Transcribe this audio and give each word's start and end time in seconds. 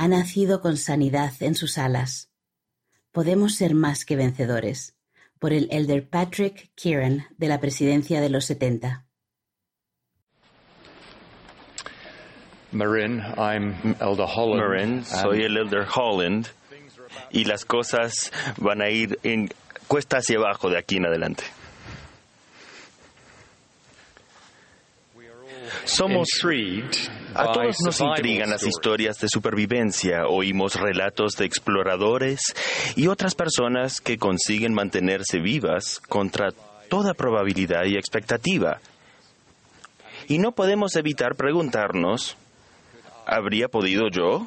ha 0.00 0.08
nacido 0.08 0.62
con 0.62 0.78
sanidad 0.78 1.30
en 1.40 1.54
sus 1.54 1.76
alas. 1.76 2.30
Podemos 3.12 3.56
ser 3.56 3.74
más 3.74 4.06
que 4.06 4.16
vencedores. 4.16 4.96
Por 5.38 5.52
el 5.52 5.68
elder 5.70 6.08
Patrick 6.08 6.70
Kieran 6.74 7.26
de 7.36 7.48
la 7.48 7.60
presidencia 7.60 8.22
de 8.22 8.30
los 8.30 8.46
70. 8.46 9.04
Marin, 12.72 13.18
I'm 13.36 13.74
Elder 14.00 14.26
Holland. 14.34 14.62
Marin, 14.62 15.04
soy 15.04 15.42
el 15.42 15.58
Elder 15.58 15.86
Holland 15.94 16.46
y 17.30 17.44
las 17.44 17.66
cosas 17.66 18.32
van 18.56 18.80
a 18.80 18.88
ir 18.88 19.18
en 19.22 19.50
cuesta 19.86 20.16
hacia 20.16 20.38
abajo 20.38 20.70
de 20.70 20.78
aquí 20.78 20.96
en 20.96 21.04
adelante. 21.04 21.44
Somos 25.84 26.28
a 27.34 27.52
todos 27.52 27.80
nos 27.84 28.00
intrigan 28.00 28.50
las 28.50 28.66
historias 28.66 29.18
de 29.20 29.28
supervivencia. 29.28 30.26
Oímos 30.26 30.74
relatos 30.74 31.36
de 31.36 31.44
exploradores 31.44 32.54
y 32.96 33.06
otras 33.06 33.34
personas 33.34 34.00
que 34.00 34.18
consiguen 34.18 34.74
mantenerse 34.74 35.38
vivas 35.38 36.00
contra 36.08 36.50
toda 36.88 37.14
probabilidad 37.14 37.84
y 37.84 37.96
expectativa. 37.96 38.80
Y 40.28 40.38
no 40.38 40.52
podemos 40.52 40.96
evitar 40.96 41.34
preguntarnos, 41.34 42.36
¿habría 43.26 43.68
podido 43.68 44.08
yo? 44.10 44.46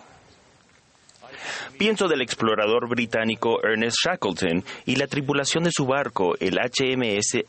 Pienso 1.77 2.07
del 2.07 2.21
explorador 2.21 2.87
británico 2.87 3.59
Ernest 3.63 3.97
Shackleton 4.05 4.63
y 4.85 4.95
la 4.95 5.07
tripulación 5.07 5.63
de 5.63 5.71
su 5.71 5.85
barco, 5.85 6.35
el 6.39 6.57
HMS 6.57 7.43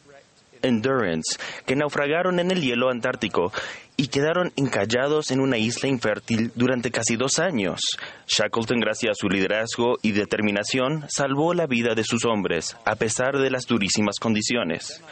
Endurance, 0.65 1.39
que 1.67 1.77
naufragaron 1.77 2.41
en 2.41 2.51
el 2.51 2.61
hielo 2.61 2.91
antártico 2.91 3.53
y 3.97 4.09
quedaron 4.09 4.53
encallados 4.57 5.31
en 5.31 5.41
una 5.41 5.59
isla 5.59 5.89
infértil 5.89 6.51
durante 6.55 6.91
casi 6.91 7.17
dos 7.17 7.39
años. 7.39 7.81
Shackleton, 8.27 8.81
gracias 8.81 9.13
a 9.13 9.21
su 9.21 9.29
liderazgo 9.29 9.99
y 10.03 10.13
determinación, 10.13 11.05
salvó 11.09 11.55
la 11.55 11.67
vida 11.67 11.95
de 11.95 12.05
sus 12.05 12.25
hombres, 12.25 12.77
a 12.85 12.97
pesar 12.97 13.39
de 13.39 13.51
las 13.51 13.67
durísimas 13.67 14.19
condiciones. 14.19 15.03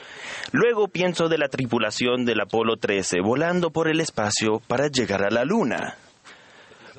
Luego 0.51 0.89
pienso 0.89 1.29
de 1.29 1.39
la 1.39 1.49
tripulación 1.49 2.25
del 2.25 2.41
Apolo 2.41 2.77
13 2.77 3.21
volando 3.21 3.71
por 3.71 3.89
el 3.89 4.01
espacio 4.01 4.61
para 4.67 4.89
llegar 4.89 5.25
a 5.25 5.31
la 5.31 5.45
Luna. 5.45 5.97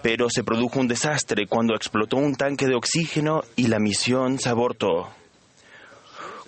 Pero 0.01 0.29
se 0.29 0.43
produjo 0.43 0.79
un 0.79 0.87
desastre 0.87 1.47
cuando 1.47 1.75
explotó 1.75 2.17
un 2.17 2.35
tanque 2.35 2.67
de 2.67 2.75
oxígeno 2.75 3.43
y 3.55 3.67
la 3.67 3.79
misión 3.79 4.39
se 4.39 4.49
abortó. 4.49 5.09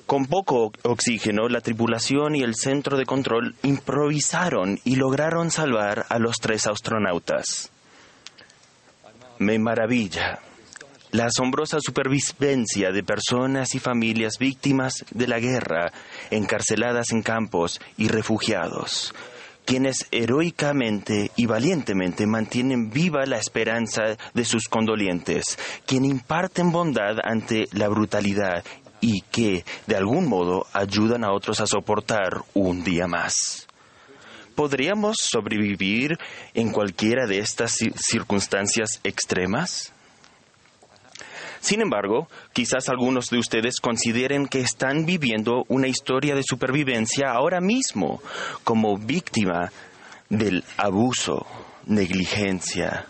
Con 0.06 0.28
poco 0.28 0.72
oxígeno, 0.84 1.50
la 1.50 1.62
tripulación 1.62 2.36
y 2.36 2.44
el 2.44 2.54
centro 2.54 2.96
de 2.96 3.08
control 3.08 3.56
improvisaron 3.64 4.80
y 4.84 4.98
lograron 4.98 5.50
salvar 5.50 6.06
a 6.10 6.20
los 6.20 6.36
tres 6.38 6.68
astronautas. 6.68 7.72
Me 9.40 9.58
maravilla 9.58 10.40
la 11.12 11.26
asombrosa 11.26 11.80
supervivencia 11.80 12.92
de 12.92 13.04
personas 13.04 13.74
y 13.74 13.80
familias 13.80 14.34
víctimas 14.38 15.06
de 15.12 15.28
la 15.28 15.40
guerra, 15.40 15.92
encarceladas 16.30 17.12
en 17.12 17.24
campos 17.24 17.80
y 17.98 18.10
refugiados, 18.10 19.16
quienes 19.66 20.08
heroicamente 20.12 21.32
y 21.36 21.48
valientemente 21.48 22.28
mantienen 22.28 22.92
viva 22.92 23.26
la 23.26 23.38
esperanza 23.38 24.18
de 24.34 24.46
sus 24.46 24.66
condolientes, 24.68 25.58
quienes 25.88 26.12
imparten 26.12 26.72
bondad 26.72 27.18
ante 27.24 27.68
la 27.72 27.88
brutalidad 27.88 28.64
y 29.02 29.22
que, 29.32 29.66
de 29.88 29.96
algún 29.96 30.28
modo, 30.28 30.68
ayudan 30.74 31.24
a 31.24 31.32
otros 31.32 31.60
a 31.60 31.68
soportar 31.68 32.44
un 32.54 32.84
día 32.84 33.08
más. 33.08 33.68
¿Podríamos 34.56 35.18
sobrevivir 35.20 36.18
en 36.54 36.72
cualquiera 36.72 37.28
de 37.28 37.40
estas 37.40 37.78
circunstancias 37.96 39.02
extremas? 39.04 39.92
Sin 41.60 41.82
embargo, 41.82 42.30
quizás 42.54 42.90
algunos 42.90 43.30
de 43.30 43.40
ustedes 43.40 43.80
consideren 43.82 44.48
que 44.48 44.62
están 44.62 45.06
viviendo 45.06 45.66
una 45.68 45.88
historia 45.88 46.36
de 46.36 46.44
supervivencia 46.44 47.32
ahora 47.32 47.60
mismo 47.60 48.22
como 48.64 48.98
víctima 48.98 49.72
del 50.30 50.64
abuso, 50.78 51.46
negligencia, 51.86 53.08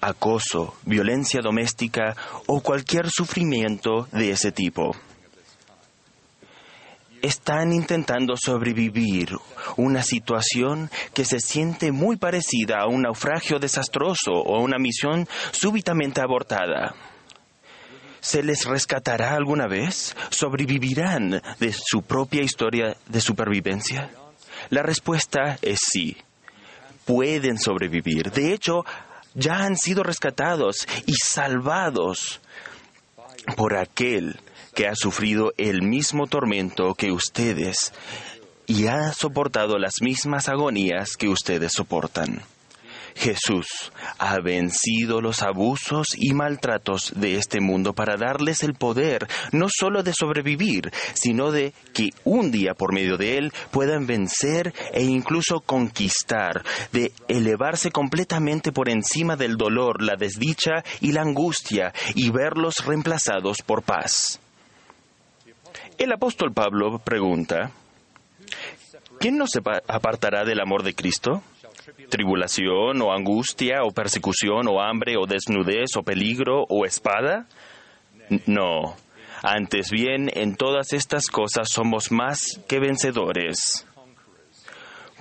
acoso, 0.00 0.76
violencia 0.84 1.40
doméstica 1.40 2.14
o 2.46 2.60
cualquier 2.60 3.08
sufrimiento 3.10 4.06
de 4.12 4.30
ese 4.30 4.52
tipo 4.52 4.94
están 7.26 7.72
intentando 7.72 8.36
sobrevivir 8.36 9.30
una 9.76 10.02
situación 10.02 10.90
que 11.12 11.24
se 11.24 11.40
siente 11.40 11.92
muy 11.92 12.16
parecida 12.16 12.78
a 12.80 12.86
un 12.86 13.02
naufragio 13.02 13.58
desastroso 13.58 14.32
o 14.32 14.56
a 14.56 14.62
una 14.62 14.78
misión 14.78 15.28
súbitamente 15.52 16.20
abortada. 16.20 16.94
¿Se 18.20 18.42
les 18.42 18.64
rescatará 18.64 19.34
alguna 19.34 19.66
vez? 19.66 20.16
¿Sobrevivirán 20.30 21.42
de 21.60 21.72
su 21.72 22.02
propia 22.02 22.42
historia 22.42 22.96
de 23.06 23.20
supervivencia? 23.20 24.10
La 24.70 24.82
respuesta 24.82 25.58
es 25.62 25.80
sí. 25.92 26.16
Pueden 27.04 27.58
sobrevivir. 27.58 28.32
De 28.32 28.52
hecho, 28.52 28.84
ya 29.34 29.64
han 29.64 29.76
sido 29.76 30.02
rescatados 30.02 30.88
y 31.06 31.14
salvados 31.14 32.40
por 33.56 33.76
aquel 33.76 34.40
que 34.76 34.86
ha 34.86 34.94
sufrido 34.94 35.54
el 35.56 35.82
mismo 35.82 36.26
tormento 36.26 36.94
que 36.94 37.10
ustedes 37.10 37.94
y 38.66 38.88
ha 38.88 39.12
soportado 39.14 39.78
las 39.78 39.94
mismas 40.02 40.50
agonías 40.50 41.16
que 41.16 41.28
ustedes 41.28 41.72
soportan. 41.72 42.42
Jesús 43.14 43.90
ha 44.18 44.38
vencido 44.40 45.22
los 45.22 45.42
abusos 45.42 46.08
y 46.14 46.34
maltratos 46.34 47.14
de 47.16 47.36
este 47.36 47.62
mundo 47.62 47.94
para 47.94 48.18
darles 48.18 48.62
el 48.62 48.74
poder 48.74 49.26
no 49.50 49.68
solo 49.70 50.02
de 50.02 50.12
sobrevivir, 50.12 50.92
sino 51.14 51.52
de 51.52 51.72
que 51.94 52.10
un 52.24 52.50
día 52.50 52.74
por 52.74 52.92
medio 52.92 53.16
de 53.16 53.38
él 53.38 53.54
puedan 53.70 54.06
vencer 54.06 54.74
e 54.92 55.04
incluso 55.04 55.60
conquistar, 55.60 56.62
de 56.92 57.12
elevarse 57.28 57.90
completamente 57.90 58.72
por 58.72 58.90
encima 58.90 59.36
del 59.36 59.56
dolor, 59.56 60.02
la 60.02 60.16
desdicha 60.16 60.84
y 61.00 61.12
la 61.12 61.22
angustia 61.22 61.94
y 62.14 62.28
verlos 62.28 62.84
reemplazados 62.84 63.62
por 63.62 63.82
paz. 63.82 64.40
El 65.98 66.12
apóstol 66.12 66.52
Pablo 66.52 66.98
pregunta, 66.98 67.70
¿quién 69.18 69.38
nos 69.38 69.50
apartará 69.88 70.44
del 70.44 70.60
amor 70.60 70.82
de 70.82 70.94
Cristo? 70.94 71.42
¿Tribulación 72.10 73.00
o 73.00 73.12
angustia 73.12 73.82
o 73.82 73.90
persecución 73.90 74.68
o 74.68 74.80
hambre 74.80 75.14
o 75.16 75.26
desnudez 75.26 75.96
o 75.96 76.02
peligro 76.02 76.64
o 76.68 76.84
espada? 76.84 77.46
No. 78.46 78.96
Antes 79.42 79.90
bien, 79.90 80.30
en 80.34 80.54
todas 80.56 80.92
estas 80.92 81.28
cosas 81.28 81.68
somos 81.70 82.12
más 82.12 82.60
que 82.68 82.78
vencedores 82.78 83.86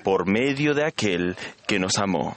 por 0.04 0.28
medio 0.28 0.74
de 0.74 0.86
aquel 0.86 1.36
que 1.68 1.80
nos 1.80 1.98
amó. 1.98 2.36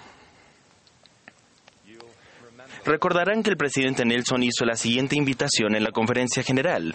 Recordarán 2.84 3.42
que 3.42 3.50
el 3.50 3.56
presidente 3.56 4.04
Nelson 4.04 4.42
hizo 4.42 4.64
la 4.64 4.76
siguiente 4.76 5.16
invitación 5.16 5.74
en 5.74 5.84
la 5.84 5.90
conferencia 5.90 6.42
general. 6.42 6.94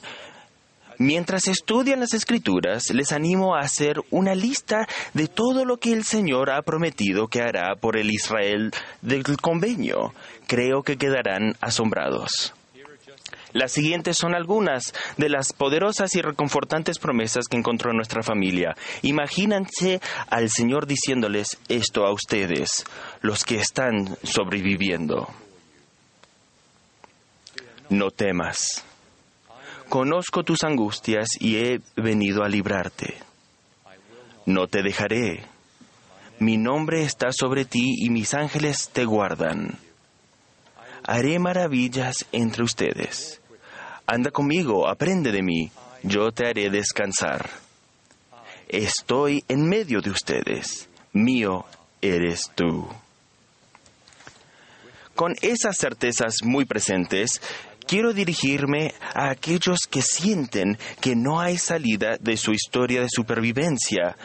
Mientras 0.97 1.47
estudian 1.47 1.99
las 1.99 2.13
escrituras, 2.13 2.89
les 2.91 3.11
animo 3.11 3.55
a 3.55 3.61
hacer 3.61 3.95
una 4.11 4.35
lista 4.35 4.87
de 5.13 5.27
todo 5.27 5.65
lo 5.65 5.77
que 5.77 5.91
el 5.91 6.03
Señor 6.03 6.51
ha 6.51 6.61
prometido 6.61 7.27
que 7.27 7.41
hará 7.41 7.75
por 7.75 7.97
el 7.97 8.11
Israel 8.11 8.71
del 9.01 9.23
convenio. 9.37 10.13
Creo 10.47 10.83
que 10.83 10.97
quedarán 10.97 11.55
asombrados. 11.61 12.53
Las 13.53 13.71
siguientes 13.71 14.17
son 14.17 14.33
algunas 14.33 14.93
de 15.17 15.29
las 15.29 15.53
poderosas 15.53 16.15
y 16.15 16.21
reconfortantes 16.21 16.97
promesas 16.97 17.47
que 17.47 17.57
encontró 17.57 17.93
nuestra 17.93 18.23
familia. 18.23 18.75
Imagínense 19.03 20.01
al 20.29 20.49
Señor 20.49 20.87
diciéndoles 20.87 21.59
esto 21.69 22.05
a 22.05 22.11
ustedes, 22.11 22.83
los 23.21 23.43
que 23.43 23.57
están 23.57 24.17
sobreviviendo. 24.23 25.29
No 27.89 28.09
temas 28.09 28.83
Conozco 29.93 30.41
tus 30.41 30.63
angustias 30.63 31.27
y 31.39 31.57
he 31.57 31.79
venido 31.95 32.43
a 32.43 32.49
librarte. 32.49 33.13
No 34.47 34.65
te 34.65 34.81
dejaré. 34.81 35.43
Mi 36.39 36.57
nombre 36.57 37.03
está 37.03 37.27
sobre 37.31 37.63
ti 37.63 37.93
y 37.99 38.09
mis 38.09 38.33
ángeles 38.33 38.89
te 38.91 39.05
guardan. 39.05 39.77
Haré 41.03 41.37
maravillas 41.37 42.25
entre 42.31 42.63
ustedes. 42.63 43.39
Anda 44.07 44.31
conmigo, 44.31 44.87
aprende 44.87 45.31
de 45.31 45.43
mí, 45.43 45.69
yo 46.01 46.31
te 46.31 46.47
haré 46.47 46.71
descansar. 46.71 47.47
Estoy 48.69 49.45
en 49.47 49.69
medio 49.69 50.01
de 50.01 50.09
ustedes, 50.09 50.89
mío 51.11 51.65
eres 52.01 52.49
tú. 52.55 52.87
Con 55.13 55.35
esas 55.43 55.77
certezas 55.77 56.37
muy 56.41 56.65
presentes, 56.65 57.39
quiero 57.93 58.11
dirigirme 58.11 58.91
a 59.13 59.29
aquellos 59.29 59.81
que 59.87 60.01
sienten 60.01 60.79
que 60.99 61.15
no 61.15 61.39
hay 61.39 61.59
salida 61.59 62.17
de 62.19 62.37
su 62.37 62.51
historia 62.51 63.01
de 63.01 63.07
supervivencia 63.07 64.17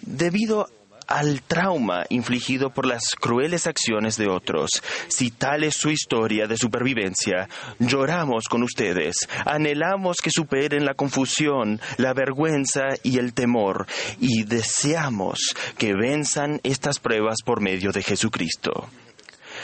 debido 0.00 0.66
al 1.06 1.42
trauma 1.42 2.06
infligido 2.08 2.70
por 2.70 2.86
las 2.86 3.10
crueles 3.20 3.66
acciones 3.66 4.16
de 4.16 4.30
otros. 4.30 4.70
Si 5.08 5.30
tal 5.32 5.64
es 5.64 5.74
su 5.74 5.90
historia 5.90 6.46
de 6.46 6.56
supervivencia, 6.56 7.46
lloramos 7.78 8.48
con 8.48 8.62
ustedes, 8.62 9.28
anhelamos 9.44 10.22
que 10.22 10.30
superen 10.30 10.86
la 10.86 10.94
confusión, 10.94 11.78
la 11.98 12.14
vergüenza 12.14 12.84
y 13.02 13.18
el 13.18 13.34
temor, 13.34 13.86
y 14.18 14.44
deseamos 14.44 15.54
que 15.76 15.92
venzan 15.92 16.58
estas 16.62 16.98
pruebas 16.98 17.42
por 17.44 17.60
medio 17.60 17.92
de 17.92 18.02
Jesucristo. 18.02 18.88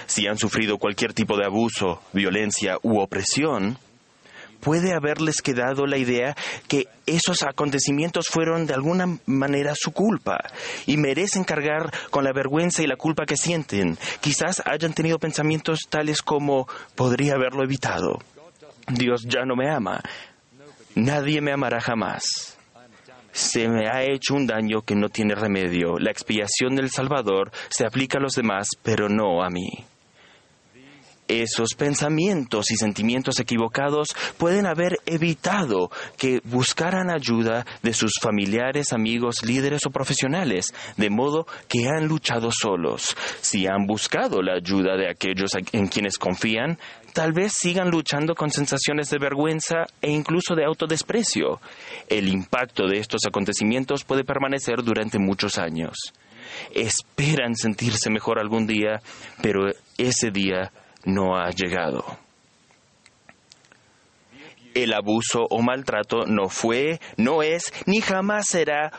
Si 0.06 0.26
han 0.26 0.38
sufrido 0.38 0.78
cualquier 0.78 1.12
tipo 1.12 1.36
de 1.36 1.44
abuso, 1.44 2.02
violencia 2.12 2.78
u 2.82 3.00
opresión, 3.00 3.78
puede 4.60 4.94
haberles 4.94 5.42
quedado 5.42 5.86
la 5.86 5.96
idea 5.96 6.34
que 6.68 6.88
esos 7.06 7.42
acontecimientos 7.42 8.26
fueron 8.28 8.66
de 8.66 8.74
alguna 8.74 9.18
manera 9.26 9.74
su 9.76 9.92
culpa 9.92 10.38
y 10.86 10.96
merecen 10.96 11.44
cargar 11.44 11.92
con 12.10 12.24
la 12.24 12.32
vergüenza 12.32 12.82
y 12.82 12.86
la 12.86 12.96
culpa 12.96 13.26
que 13.26 13.36
sienten. 13.36 13.96
Quizás 14.20 14.62
hayan 14.64 14.92
tenido 14.92 15.18
pensamientos 15.18 15.80
tales 15.88 16.22
como 16.22 16.66
podría 16.94 17.34
haberlo 17.34 17.62
evitado. 17.62 18.18
Dios 18.88 19.24
ya 19.24 19.44
no 19.44 19.56
me 19.56 19.70
ama. 19.70 20.00
Nadie 20.94 21.40
me 21.40 21.52
amará 21.52 21.80
jamás. 21.80 22.56
Se 23.32 23.68
me 23.68 23.88
ha 23.88 24.02
hecho 24.02 24.34
un 24.34 24.46
daño 24.46 24.80
que 24.80 24.94
no 24.94 25.10
tiene 25.10 25.34
remedio. 25.34 25.98
La 25.98 26.10
expiación 26.10 26.74
del 26.74 26.90
Salvador 26.90 27.52
se 27.68 27.84
aplica 27.84 28.18
a 28.18 28.22
los 28.22 28.32
demás, 28.32 28.68
pero 28.82 29.08
no 29.08 29.44
a 29.44 29.50
mí. 29.50 29.68
Esos 31.28 31.74
pensamientos 31.74 32.70
y 32.70 32.76
sentimientos 32.76 33.40
equivocados 33.40 34.08
pueden 34.38 34.66
haber 34.66 34.98
evitado 35.06 35.90
que 36.16 36.40
buscaran 36.44 37.10
ayuda 37.10 37.66
de 37.82 37.94
sus 37.94 38.12
familiares, 38.20 38.92
amigos, 38.92 39.42
líderes 39.44 39.86
o 39.86 39.90
profesionales, 39.90 40.66
de 40.96 41.10
modo 41.10 41.46
que 41.68 41.88
han 41.88 42.06
luchado 42.06 42.50
solos. 42.52 43.16
Si 43.40 43.66
han 43.66 43.86
buscado 43.86 44.40
la 44.40 44.54
ayuda 44.54 44.96
de 44.96 45.10
aquellos 45.10 45.50
en 45.72 45.88
quienes 45.88 46.16
confían, 46.16 46.78
tal 47.12 47.32
vez 47.32 47.54
sigan 47.58 47.90
luchando 47.90 48.34
con 48.34 48.50
sensaciones 48.50 49.10
de 49.10 49.18
vergüenza 49.18 49.86
e 50.00 50.10
incluso 50.10 50.54
de 50.54 50.64
autodesprecio. 50.64 51.60
El 52.08 52.28
impacto 52.28 52.86
de 52.86 52.98
estos 52.98 53.22
acontecimientos 53.26 54.04
puede 54.04 54.22
permanecer 54.22 54.82
durante 54.84 55.18
muchos 55.18 55.58
años. 55.58 55.96
Esperan 56.72 57.56
sentirse 57.56 58.10
mejor 58.10 58.38
algún 58.38 58.66
día, 58.66 59.00
pero 59.42 59.66
ese 59.98 60.30
día 60.30 60.70
no 61.06 61.36
ha 61.36 61.50
llegado. 61.50 62.04
El 64.74 64.92
abuso 64.92 65.46
o 65.48 65.62
maltrato 65.62 66.26
no 66.26 66.50
fue, 66.50 67.00
no 67.16 67.42
es, 67.42 67.72
ni 67.86 68.02
jamás 68.02 68.48
será 68.50 68.92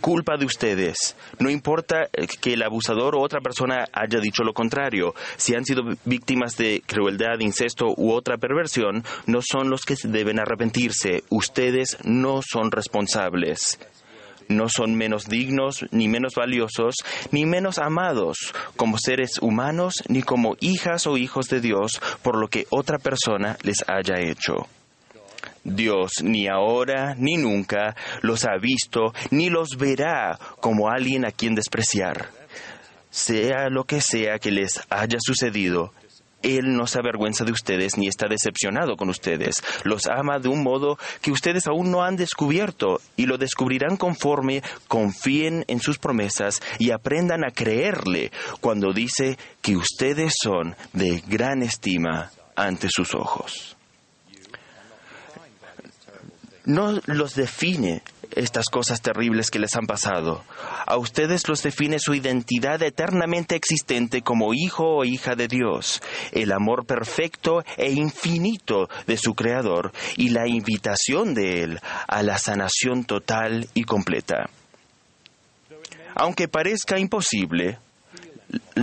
culpa 0.00 0.36
de 0.36 0.44
ustedes. 0.44 1.16
No 1.38 1.50
importa 1.50 2.08
que 2.40 2.54
el 2.54 2.64
abusador 2.64 3.14
o 3.14 3.20
otra 3.20 3.40
persona 3.40 3.84
haya 3.92 4.18
dicho 4.18 4.42
lo 4.42 4.52
contrario. 4.52 5.14
Si 5.36 5.54
han 5.54 5.64
sido 5.64 5.84
víctimas 6.04 6.56
de 6.56 6.82
crueldad, 6.84 7.38
incesto 7.38 7.94
u 7.96 8.10
otra 8.10 8.38
perversión, 8.38 9.04
no 9.26 9.38
son 9.40 9.70
los 9.70 9.82
que 9.82 9.94
deben 10.02 10.40
arrepentirse. 10.40 11.22
Ustedes 11.28 11.98
no 12.02 12.40
son 12.42 12.72
responsables 12.72 13.78
no 14.48 14.68
son 14.68 14.94
menos 14.94 15.26
dignos, 15.26 15.86
ni 15.90 16.08
menos 16.08 16.34
valiosos, 16.34 16.96
ni 17.30 17.46
menos 17.46 17.78
amados 17.78 18.54
como 18.76 18.98
seres 18.98 19.38
humanos, 19.40 20.02
ni 20.08 20.22
como 20.22 20.56
hijas 20.60 21.06
o 21.06 21.16
hijos 21.16 21.48
de 21.48 21.60
Dios 21.60 22.00
por 22.22 22.36
lo 22.36 22.48
que 22.48 22.66
otra 22.70 22.98
persona 22.98 23.56
les 23.62 23.84
haya 23.88 24.20
hecho. 24.20 24.66
Dios 25.64 26.22
ni 26.22 26.48
ahora 26.48 27.14
ni 27.16 27.36
nunca 27.36 27.94
los 28.22 28.44
ha 28.44 28.56
visto 28.60 29.12
ni 29.30 29.50
los 29.50 29.76
verá 29.76 30.38
como 30.60 30.88
alguien 30.88 31.26
a 31.26 31.32
quien 31.32 31.54
despreciar. 31.54 32.30
Sea 33.10 33.68
lo 33.70 33.84
que 33.84 34.00
sea 34.00 34.38
que 34.38 34.50
les 34.50 34.80
haya 34.90 35.18
sucedido, 35.20 35.92
él 36.42 36.76
no 36.76 36.86
se 36.86 36.98
avergüenza 36.98 37.44
de 37.44 37.52
ustedes 37.52 37.96
ni 37.96 38.08
está 38.08 38.28
decepcionado 38.28 38.96
con 38.96 39.08
ustedes. 39.08 39.62
Los 39.84 40.06
ama 40.06 40.38
de 40.38 40.48
un 40.48 40.62
modo 40.62 40.98
que 41.20 41.30
ustedes 41.30 41.66
aún 41.66 41.90
no 41.90 42.02
han 42.02 42.16
descubierto 42.16 43.00
y 43.16 43.26
lo 43.26 43.38
descubrirán 43.38 43.96
conforme 43.96 44.62
confíen 44.86 45.64
en 45.68 45.80
sus 45.80 45.98
promesas 45.98 46.62
y 46.78 46.90
aprendan 46.90 47.44
a 47.44 47.50
creerle 47.50 48.30
cuando 48.60 48.92
dice 48.92 49.38
que 49.62 49.76
ustedes 49.76 50.34
son 50.42 50.76
de 50.92 51.22
gran 51.26 51.62
estima 51.62 52.30
ante 52.56 52.88
sus 52.90 53.14
ojos. 53.14 53.77
No 56.68 57.00
los 57.06 57.34
define 57.34 58.02
estas 58.36 58.66
cosas 58.66 59.00
terribles 59.00 59.50
que 59.50 59.58
les 59.58 59.74
han 59.74 59.86
pasado. 59.86 60.44
A 60.84 60.98
ustedes 60.98 61.48
los 61.48 61.62
define 61.62 61.98
su 61.98 62.12
identidad 62.12 62.82
eternamente 62.82 63.56
existente 63.56 64.20
como 64.20 64.52
hijo 64.52 64.98
o 64.98 65.04
hija 65.06 65.34
de 65.34 65.48
Dios, 65.48 66.02
el 66.30 66.52
amor 66.52 66.84
perfecto 66.84 67.64
e 67.78 67.92
infinito 67.92 68.86
de 69.06 69.16
su 69.16 69.32
Creador 69.32 69.92
y 70.18 70.28
la 70.28 70.46
invitación 70.46 71.32
de 71.32 71.62
Él 71.62 71.80
a 72.06 72.22
la 72.22 72.36
sanación 72.36 73.04
total 73.04 73.66
y 73.72 73.84
completa. 73.84 74.50
Aunque 76.14 76.48
parezca 76.48 76.98
imposible, 76.98 77.78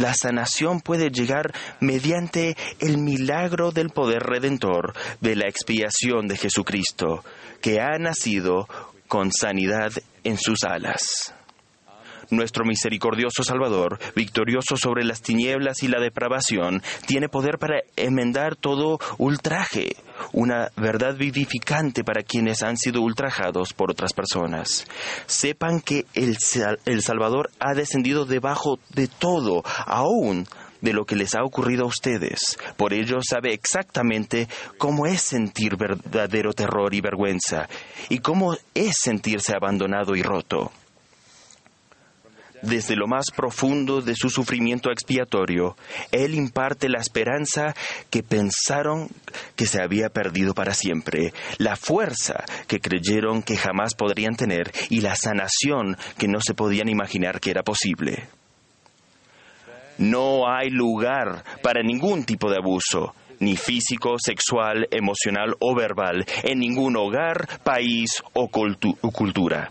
la 0.02 0.14
sanación 0.14 0.82
puede 0.82 1.10
llegar 1.10 1.54
mediante 1.80 2.56
el 2.80 2.98
milagro 2.98 3.72
del 3.72 3.90
poder 3.90 4.24
redentor 4.24 4.94
de 5.22 5.36
la 5.36 5.48
expiación 5.48 6.28
de 6.28 6.38
Jesucristo, 6.38 7.24
que 7.62 7.80
ha 7.80 7.98
nacido 7.98 8.68
con 9.08 9.32
sanidad 9.32 9.92
en 10.24 10.38
sus 10.38 10.64
alas. 10.64 11.34
Nuestro 12.30 12.66
misericordioso 12.66 13.44
Salvador, 13.44 14.00
victorioso 14.16 14.78
sobre 14.78 15.04
las 15.04 15.22
tinieblas 15.22 15.84
y 15.84 15.88
la 15.88 16.00
depravación, 16.00 16.82
tiene 17.06 17.30
poder 17.30 17.58
para 17.58 17.82
enmendar 17.96 18.56
todo 18.56 19.00
ultraje, 19.18 19.96
una 20.34 20.70
verdad 20.76 21.16
vivificante 21.16 22.04
para 22.04 22.24
quienes 22.24 22.64
han 22.64 22.78
sido 22.78 23.02
ultrajados 23.02 23.74
por 23.74 23.92
otras 23.92 24.14
personas. 24.14 24.86
Sepan 25.26 25.82
que 25.82 26.06
el, 26.14 26.38
el 26.86 27.02
Salvador 27.02 27.52
ha 27.60 27.74
descendido 27.74 28.26
debajo 28.26 28.80
de 28.94 29.08
todo, 29.08 29.64
aún 29.86 30.48
de 30.82 30.94
lo 30.94 31.06
que 31.06 31.16
les 31.16 31.36
ha 31.36 31.44
ocurrido 31.44 31.84
a 31.84 31.88
ustedes. 31.88 32.58
Por 32.78 32.94
ello 32.94 33.18
sabe 33.28 33.54
exactamente 33.54 34.48
cómo 34.78 35.06
es 35.08 35.22
sentir 35.22 35.76
verdadero 35.78 36.54
terror 36.54 36.94
y 36.94 37.02
vergüenza 37.02 37.68
y 38.10 38.20
cómo 38.20 38.56
es 38.74 38.96
sentirse 39.02 39.54
abandonado 39.54 40.16
y 40.16 40.22
roto. 40.22 40.72
Desde 42.66 42.96
lo 42.96 43.06
más 43.06 43.26
profundo 43.36 44.02
de 44.02 44.16
su 44.16 44.32
sufrimiento 44.32 44.90
expiatorio, 44.90 45.78
Él 46.12 46.34
imparte 46.34 46.90
la 46.90 47.00
esperanza 47.00 47.76
que 48.10 48.24
pensaron 48.24 49.10
que 49.56 49.68
se 49.68 49.82
había 49.82 50.10
perdido 50.10 50.56
para 50.56 50.74
siempre, 50.74 51.32
la 51.60 51.76
fuerza 51.76 52.44
que 52.68 52.80
creyeron 52.80 53.44
que 53.44 53.56
jamás 53.56 53.94
podrían 53.94 54.36
tener 54.36 54.72
y 54.90 55.02
la 55.02 55.16
sanación 55.16 55.96
que 56.18 56.28
no 56.28 56.40
se 56.42 56.56
podían 56.56 56.90
imaginar 56.90 57.40
que 57.40 57.52
era 57.52 57.62
posible. 57.62 58.28
No 60.00 60.50
hay 60.50 60.72
lugar 60.72 61.44
para 61.62 61.84
ningún 61.84 62.26
tipo 62.26 62.50
de 62.50 62.58
abuso, 62.58 63.14
ni 63.40 63.58
físico, 63.58 64.16
sexual, 64.18 64.88
emocional 64.90 65.56
o 65.60 65.76
verbal, 65.76 66.26
en 66.42 66.60
ningún 66.60 66.98
hogar, 66.98 67.48
país 67.64 68.24
o, 68.34 68.48
cultura. 68.50 69.70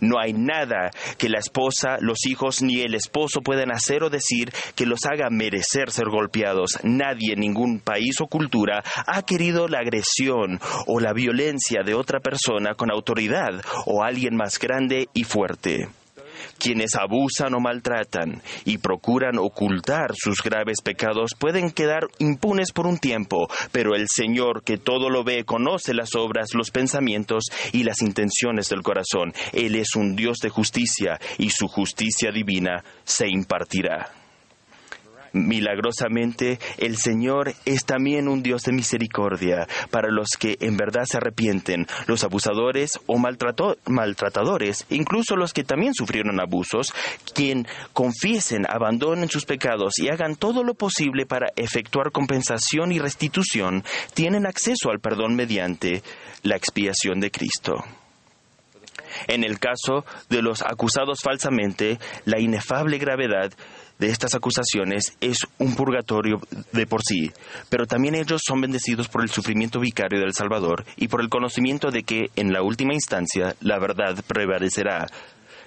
No 0.00 0.18
hay 0.18 0.32
nada 0.32 0.90
que 1.18 1.28
la 1.28 1.38
esposa, 1.38 1.98
los 2.00 2.26
hijos 2.26 2.62
ni 2.62 2.80
el 2.80 2.94
esposo 2.94 3.40
puedan 3.40 3.72
hacer 3.72 4.02
o 4.02 4.10
decir 4.10 4.52
que 4.74 4.86
los 4.86 5.04
haga 5.06 5.30
merecer 5.30 5.90
ser 5.90 6.08
golpeados. 6.08 6.78
Nadie 6.82 7.34
en 7.34 7.40
ningún 7.40 7.80
país 7.80 8.20
o 8.20 8.26
cultura 8.26 8.82
ha 9.06 9.22
querido 9.22 9.68
la 9.68 9.80
agresión 9.80 10.60
o 10.86 11.00
la 11.00 11.12
violencia 11.12 11.82
de 11.84 11.94
otra 11.94 12.20
persona 12.20 12.74
con 12.74 12.90
autoridad 12.90 13.62
o 13.86 14.02
alguien 14.02 14.36
más 14.36 14.58
grande 14.58 15.08
y 15.12 15.24
fuerte. 15.24 15.88
Quienes 16.58 16.94
abusan 16.94 17.54
o 17.54 17.60
maltratan 17.60 18.42
y 18.64 18.78
procuran 18.78 19.38
ocultar 19.38 20.12
sus 20.14 20.42
graves 20.42 20.80
pecados 20.82 21.32
pueden 21.38 21.70
quedar 21.70 22.08
impunes 22.18 22.72
por 22.72 22.86
un 22.86 22.98
tiempo, 22.98 23.48
pero 23.72 23.94
el 23.94 24.06
Señor 24.08 24.62
que 24.62 24.78
todo 24.78 25.10
lo 25.10 25.24
ve 25.24 25.44
conoce 25.44 25.94
las 25.94 26.14
obras, 26.14 26.48
los 26.54 26.70
pensamientos 26.70 27.44
y 27.72 27.84
las 27.84 28.02
intenciones 28.02 28.68
del 28.68 28.82
corazón. 28.82 29.32
Él 29.52 29.76
es 29.76 29.94
un 29.96 30.16
Dios 30.16 30.38
de 30.38 30.48
justicia 30.48 31.18
y 31.38 31.50
su 31.50 31.68
justicia 31.68 32.30
divina 32.32 32.84
se 33.04 33.28
impartirá. 33.28 34.15
Milagrosamente, 35.36 36.58
el 36.78 36.96
Señor 36.96 37.52
es 37.66 37.84
también 37.84 38.26
un 38.26 38.42
Dios 38.42 38.62
de 38.62 38.72
misericordia 38.72 39.68
para 39.90 40.10
los 40.10 40.30
que 40.38 40.56
en 40.60 40.76
verdad 40.76 41.04
se 41.04 41.18
arrepienten, 41.18 41.86
los 42.06 42.24
abusadores 42.24 42.98
o 43.06 43.18
maltratadores, 43.18 44.86
incluso 44.88 45.36
los 45.36 45.52
que 45.52 45.62
también 45.62 45.92
sufrieron 45.94 46.40
abusos, 46.40 46.94
quien 47.34 47.66
confiesen, 47.92 48.64
abandonen 48.68 49.28
sus 49.28 49.44
pecados 49.44 49.98
y 49.98 50.08
hagan 50.08 50.36
todo 50.36 50.64
lo 50.64 50.74
posible 50.74 51.26
para 51.26 51.48
efectuar 51.56 52.12
compensación 52.12 52.92
y 52.92 52.98
restitución, 52.98 53.84
tienen 54.14 54.46
acceso 54.46 54.90
al 54.90 55.00
perdón 55.00 55.36
mediante 55.36 56.02
la 56.42 56.56
expiación 56.56 57.20
de 57.20 57.30
Cristo. 57.30 57.84
En 59.28 59.44
el 59.44 59.58
caso 59.58 60.04
de 60.28 60.42
los 60.42 60.62
acusados 60.62 61.20
falsamente, 61.22 61.98
la 62.24 62.40
inefable 62.40 62.98
gravedad 62.98 63.52
de 63.98 64.08
estas 64.08 64.34
acusaciones 64.34 65.16
es 65.20 65.38
un 65.58 65.74
purgatorio 65.74 66.40
de 66.72 66.86
por 66.86 67.02
sí, 67.02 67.30
pero 67.68 67.86
también 67.86 68.14
ellos 68.14 68.42
son 68.46 68.60
bendecidos 68.60 69.08
por 69.08 69.22
el 69.22 69.30
sufrimiento 69.30 69.80
vicario 69.80 70.20
del 70.20 70.34
Salvador 70.34 70.84
y 70.96 71.08
por 71.08 71.20
el 71.20 71.28
conocimiento 71.28 71.90
de 71.90 72.02
que, 72.02 72.30
en 72.36 72.52
la 72.52 72.62
última 72.62 72.94
instancia, 72.94 73.54
la 73.60 73.78
verdad 73.78 74.22
prevalecerá. 74.26 75.06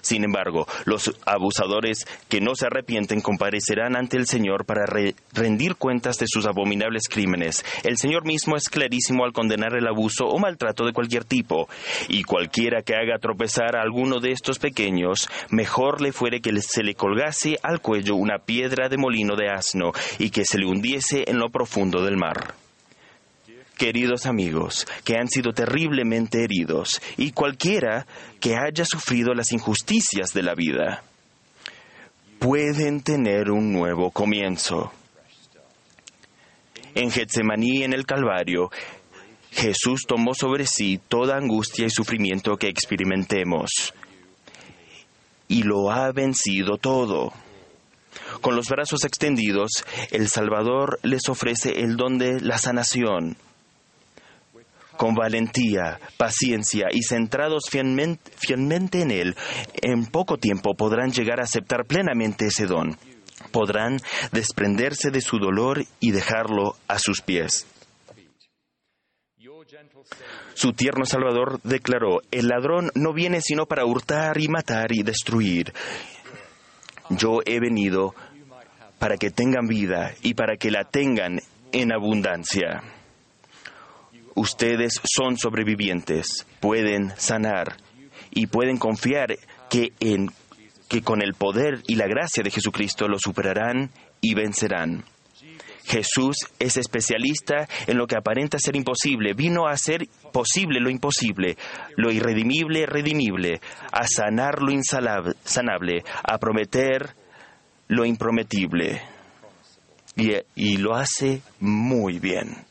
Sin 0.01 0.23
embargo, 0.23 0.67
los 0.85 1.13
abusadores 1.25 2.05
que 2.27 2.41
no 2.41 2.55
se 2.55 2.65
arrepienten 2.65 3.21
comparecerán 3.21 3.95
ante 3.95 4.17
el 4.17 4.27
Señor 4.27 4.65
para 4.65 4.85
rendir 5.33 5.75
cuentas 5.75 6.17
de 6.17 6.27
sus 6.27 6.45
abominables 6.45 7.07
crímenes. 7.09 7.65
El 7.83 7.97
Señor 7.97 8.25
mismo 8.25 8.55
es 8.55 8.69
clarísimo 8.69 9.25
al 9.25 9.33
condenar 9.33 9.75
el 9.75 9.87
abuso 9.87 10.25
o 10.25 10.39
maltrato 10.39 10.85
de 10.85 10.93
cualquier 10.93 11.25
tipo, 11.25 11.67
y 12.07 12.23
cualquiera 12.23 12.81
que 12.81 12.95
haga 12.95 13.19
tropezar 13.19 13.75
a 13.75 13.81
alguno 13.81 14.19
de 14.19 14.31
estos 14.31 14.59
pequeños, 14.59 15.29
mejor 15.49 16.01
le 16.01 16.11
fuere 16.11 16.41
que 16.41 16.49
se 16.61 16.83
le 16.83 16.95
colgase 16.95 17.57
al 17.63 17.81
cuello 17.81 18.15
una 18.15 18.39
piedra 18.39 18.89
de 18.89 18.97
molino 18.97 19.35
de 19.35 19.49
asno 19.49 19.91
y 20.17 20.29
que 20.29 20.45
se 20.45 20.57
le 20.57 20.65
hundiese 20.65 21.23
en 21.27 21.39
lo 21.39 21.49
profundo 21.49 22.03
del 22.03 22.17
mar 22.17 22.53
queridos 23.79 24.25
amigos, 24.25 24.85
que 25.05 25.15
han 25.15 25.29
sido 25.29 25.53
terriblemente 25.53 26.43
heridos, 26.43 27.01
y 27.17 27.31
cualquiera 27.31 28.05
que 28.41 28.57
haya 28.57 28.83
sufrido 28.83 29.33
las 29.33 29.53
injusticias 29.53 30.33
de 30.33 30.43
la 30.43 30.53
vida, 30.53 31.01
pueden 32.39 33.01
tener 33.01 33.49
un 33.49 33.71
nuevo 33.71 34.11
comienzo. 34.11 34.91
En 36.93 37.09
Getsemaní, 37.09 37.83
en 37.83 37.93
el 37.93 38.05
Calvario, 38.05 38.69
Jesús 39.51 40.01
tomó 40.05 40.33
sobre 40.35 40.65
sí 40.67 40.99
toda 41.07 41.37
angustia 41.37 41.85
y 41.85 41.89
sufrimiento 41.89 42.57
que 42.57 42.67
experimentemos, 42.67 43.93
y 45.47 45.63
lo 45.63 45.89
ha 45.89 46.11
vencido 46.11 46.77
todo. 46.77 47.31
Con 48.41 48.57
los 48.57 48.67
brazos 48.67 49.05
extendidos, 49.05 49.85
el 50.11 50.27
Salvador 50.27 50.99
les 51.01 51.29
ofrece 51.29 51.79
el 51.79 51.95
don 51.95 52.17
de 52.17 52.41
la 52.41 52.57
sanación 52.57 53.37
con 54.99 55.15
valentía, 55.15 55.97
paciencia 56.17 56.87
y 56.91 57.03
centrados 57.03 57.69
fielmente, 57.69 59.01
en 59.01 59.11
Él, 59.11 59.33
en 59.81 60.05
poco 60.07 60.35
tiempo 60.35 60.75
podrán 60.75 61.13
llegar 61.13 61.39
a 61.39 61.43
aceptar 61.43 61.85
plenamente 61.85 62.47
ese 62.47 62.65
don. 62.65 62.97
Podrán 63.53 64.01
desprenderse 64.33 65.09
de 65.09 65.21
su 65.21 65.37
dolor 65.37 65.85
y 66.01 66.11
dejarlo 66.11 66.75
a 66.89 66.99
sus 66.99 67.21
pies. 67.21 67.65
Su 70.53 70.73
tierno 70.73 71.05
Salvador 71.05 71.61
declaró, 71.63 72.19
el 72.31 72.49
ladrón 72.49 72.91
no 72.93 73.13
viene 73.13 73.39
sino 73.39 73.67
para 73.67 73.85
hurtar 73.85 74.37
y 74.37 74.49
matar 74.49 74.91
y 74.91 75.03
destruir. 75.03 75.71
Yo 77.09 77.39
he 77.45 77.61
venido 77.61 78.13
para 78.99 79.15
que 79.15 79.31
tengan 79.31 79.65
vida 79.65 80.13
y 80.23 80.33
para 80.33 80.57
que 80.57 80.71
la 80.71 80.83
tengan 80.83 81.39
en 81.71 81.93
abundancia. 81.93 82.98
Ustedes 84.39 85.01
son 85.03 85.37
sobrevivientes, 85.37 86.47
pueden 86.61 87.11
sanar 87.17 87.75
y 88.31 88.47
pueden 88.47 88.77
confiar 88.77 89.35
que, 89.69 89.91
en, 89.99 90.31
que 90.87 91.01
con 91.01 91.21
el 91.21 91.33
poder 91.33 91.83
y 91.87 91.95
la 91.95 92.07
gracia 92.07 92.41
de 92.41 92.49
Jesucristo 92.49 93.09
lo 93.09 93.19
superarán 93.19 93.89
y 94.21 94.35
vencerán. 94.35 95.03
Jesús 95.83 96.37
es 96.57 96.77
especialista 96.77 97.67
en 97.85 97.97
lo 97.97 98.07
que 98.07 98.15
aparenta 98.15 98.59
ser 98.59 98.77
imposible. 98.77 99.33
Vino 99.33 99.67
a 99.67 99.71
hacer 99.71 100.07
posible 100.31 100.79
lo 100.79 100.89
imposible, 100.89 101.57
lo 101.97 102.09
irredimible 102.09 102.85
redimible, 102.85 103.59
a 103.91 104.07
sanar 104.07 104.61
lo 104.61 104.71
insanable, 104.71 106.05
a 106.23 106.37
prometer 106.37 107.09
lo 107.89 108.05
imprometible. 108.05 109.01
y 110.55 110.77
lo 110.77 110.95
hace 110.95 111.41
muy 111.59 112.19
bien. 112.19 112.68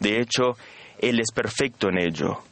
De 0.00 0.20
hecho, 0.20 0.56
Él 0.98 1.20
es 1.20 1.32
perfecto 1.32 1.88
en 1.88 1.98
ello. 1.98 2.42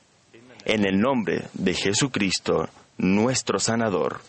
En 0.64 0.86
el 0.86 0.98
nombre 0.98 1.44
de 1.52 1.74
Jesucristo, 1.74 2.68
nuestro 2.96 3.58
sanador. 3.58 4.20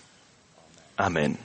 Amén. 0.97 1.37